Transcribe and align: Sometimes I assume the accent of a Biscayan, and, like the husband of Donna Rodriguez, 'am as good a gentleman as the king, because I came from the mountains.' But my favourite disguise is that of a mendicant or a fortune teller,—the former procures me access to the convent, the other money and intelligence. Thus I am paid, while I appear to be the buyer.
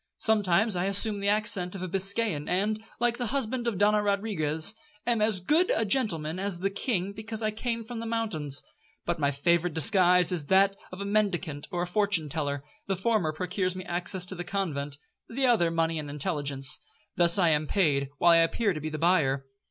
Sometimes 0.17 0.75
I 0.75 0.85
assume 0.85 1.19
the 1.19 1.29
accent 1.29 1.75
of 1.75 1.83
a 1.83 1.87
Biscayan, 1.87 2.49
and, 2.49 2.83
like 2.99 3.19
the 3.19 3.27
husband 3.27 3.67
of 3.67 3.77
Donna 3.77 4.01
Rodriguez, 4.01 4.73
'am 5.05 5.21
as 5.21 5.39
good 5.39 5.71
a 5.75 5.85
gentleman 5.85 6.39
as 6.39 6.57
the 6.57 6.71
king, 6.71 7.13
because 7.13 7.43
I 7.43 7.51
came 7.51 7.85
from 7.85 7.99
the 7.99 8.07
mountains.' 8.07 8.63
But 9.05 9.19
my 9.19 9.29
favourite 9.29 9.75
disguise 9.75 10.31
is 10.31 10.45
that 10.45 10.75
of 10.91 11.01
a 11.01 11.05
mendicant 11.05 11.67
or 11.71 11.83
a 11.83 11.85
fortune 11.85 12.29
teller,—the 12.29 12.95
former 12.95 13.31
procures 13.31 13.75
me 13.75 13.85
access 13.85 14.25
to 14.25 14.33
the 14.33 14.43
convent, 14.43 14.97
the 15.29 15.45
other 15.45 15.69
money 15.69 15.99
and 15.99 16.09
intelligence. 16.09 16.79
Thus 17.15 17.37
I 17.37 17.49
am 17.49 17.67
paid, 17.67 18.09
while 18.17 18.31
I 18.31 18.37
appear 18.37 18.73
to 18.73 18.81
be 18.81 18.89
the 18.89 18.97
buyer. 18.97 19.45